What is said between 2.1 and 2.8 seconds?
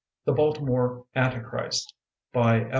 By F.